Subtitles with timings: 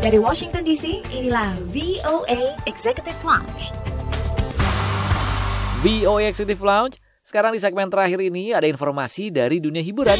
[0.00, 3.68] Dari Washington DC, inilah VOA Executive Lounge.
[5.84, 6.96] VOA Executive Lounge.
[7.20, 10.16] Sekarang di segmen terakhir ini ada informasi dari dunia hiburan.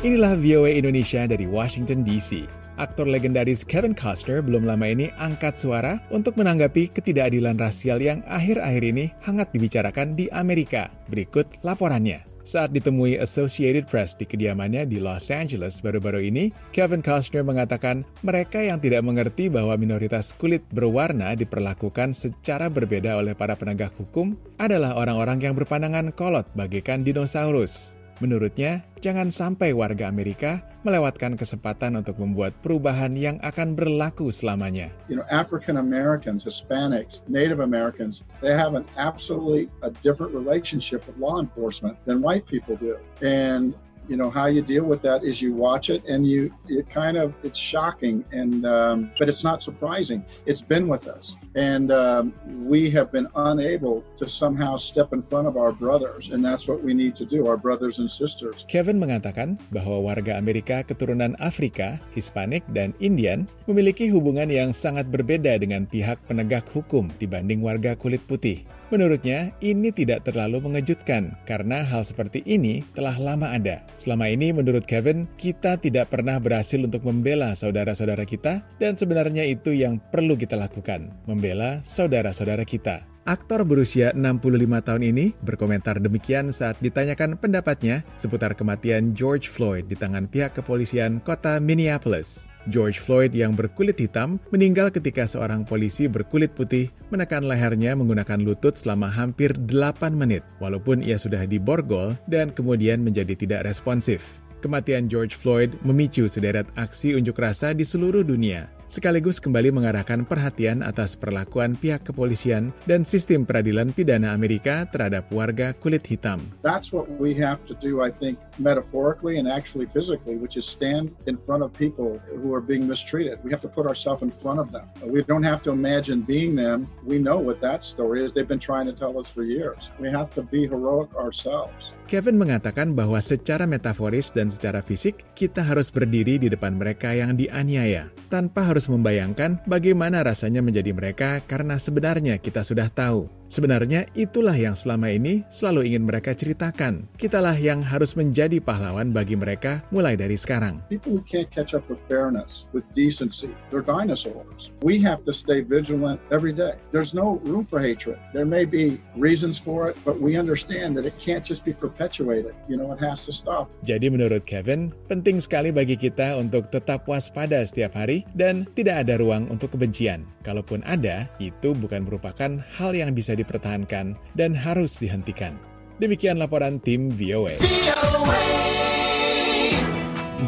[0.00, 2.48] Inilah VOA Indonesia dari Washington DC.
[2.80, 8.88] Aktor legendaris Kevin Costner belum lama ini angkat suara untuk menanggapi ketidakadilan rasial yang akhir-akhir
[8.88, 10.88] ini hangat dibicarakan di Amerika.
[11.12, 12.31] Berikut laporannya.
[12.42, 18.58] Saat ditemui Associated Press di kediamannya di Los Angeles baru-baru ini, Kevin Costner mengatakan mereka
[18.58, 24.98] yang tidak mengerti bahwa minoritas kulit berwarna diperlakukan secara berbeda oleh para penegak hukum adalah
[24.98, 27.94] orang-orang yang berpandangan kolot bagaikan dinosaurus.
[28.22, 34.94] Menurutnya, jangan sampai warga Amerika melewatkan kesempatan untuk membuat perubahan yang akan berlaku selamanya.
[35.10, 41.18] You know, African Americans, Hispanics, Native Americans, they have an absolutely a different relationship with
[41.18, 42.94] law enforcement than white people do.
[43.26, 43.74] And
[44.12, 47.16] you know how you deal with that is you watch it and you it kind
[47.16, 50.20] of it's shocking and um, but it's not surprising.
[50.44, 51.40] It's been with us.
[51.56, 52.36] And um,
[52.68, 56.84] we have been unable to somehow step in front of our brothers and that's what
[56.84, 58.68] we need to do our brothers and sisters.
[58.68, 65.56] Kevin mengatakan bahwa warga Amerika keturunan Afrika Hispanik dan Indian memiliki hubungan yang sangat berbeda
[65.56, 68.60] dengan pihak penegak hukum dibanding warga kulit putih.
[68.92, 73.80] Menurutnya, ini tidak terlalu mengejutkan karena hal seperti ini telah lama ada.
[74.02, 79.70] Selama ini, menurut Kevin, kita tidak pernah berhasil untuk membela saudara-saudara kita, dan sebenarnya itu
[79.70, 83.06] yang perlu kita lakukan: membela saudara-saudara kita.
[83.30, 84.42] Aktor berusia 65
[84.82, 91.22] tahun ini berkomentar demikian saat ditanyakan pendapatnya seputar kematian George Floyd di tangan pihak kepolisian
[91.22, 92.50] kota Minneapolis.
[92.70, 98.78] George Floyd yang berkulit hitam meninggal ketika seorang polisi berkulit putih menekan lehernya menggunakan lutut
[98.78, 104.22] selama hampir 8 menit, walaupun ia sudah diborgol dan kemudian menjadi tidak responsif.
[104.62, 110.84] Kematian George Floyd memicu sederet aksi unjuk rasa di seluruh dunia, sekaligus kembali mengarahkan perhatian
[110.84, 116.44] atas perlakuan pihak kepolisian dan sistem peradilan pidana Amerika terhadap warga kulit hitam.
[116.60, 121.16] That's what we have to do, I think, metaphorically and actually physically, which is stand
[121.24, 123.40] in front of people who are being mistreated.
[123.40, 124.84] We have to put ourselves in front of them.
[125.00, 126.84] We don't have to imagine being them.
[127.00, 128.36] We know what that story is.
[128.36, 129.88] They've been trying to tell us for years.
[129.96, 131.96] We have to be heroic ourselves.
[132.12, 137.40] Kevin mengatakan bahwa secara metaforis dan secara fisik, kita harus berdiri di depan mereka yang
[137.40, 144.56] dianiaya, tanpa harus membayangkan bagaimana rasanya menjadi mereka karena sebenarnya kita sudah tahu Sebenarnya itulah
[144.56, 147.04] yang selama ini selalu ingin mereka ceritakan.
[147.20, 150.80] Kitalah yang harus menjadi pahlawan bagi mereka mulai dari sekarang.
[150.88, 154.72] People who can't catch up with fairness, with decency, they're dinosaurs.
[154.80, 156.80] We have to stay vigilant every day.
[156.96, 158.16] There's no room for hatred.
[158.32, 162.56] There may be reasons for it, but we understand that it can't just be perpetuated.
[162.72, 163.68] You know, it has to stop.
[163.84, 169.20] Jadi menurut Kevin, penting sekali bagi kita untuk tetap waspada setiap hari dan tidak ada
[169.20, 170.24] ruang untuk kebencian.
[170.40, 175.58] Kalaupun ada, itu bukan merupakan hal yang bisa dipertahankan dan harus dihentikan.
[175.98, 177.58] Demikian laporan tim VOA.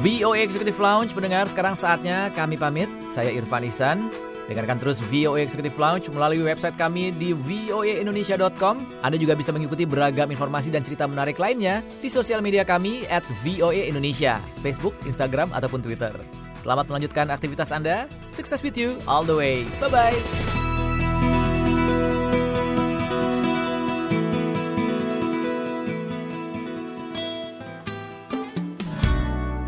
[0.03, 2.91] VOA Executive Lounge mendengar sekarang saatnya kami pamit.
[3.12, 4.10] Saya Irfan Isan.
[4.44, 8.77] Dengarkan terus VOA Executive Lounge melalui website kami di voaindonesia.com.
[9.00, 13.25] Anda juga bisa mengikuti beragam informasi dan cerita menarik lainnya di sosial media kami at
[13.41, 16.12] VOA Indonesia, Facebook, Instagram, ataupun Twitter.
[16.61, 18.09] Selamat melanjutkan aktivitas Anda.
[18.37, 19.65] Success with you all the way.
[19.81, 20.54] Bye-bye.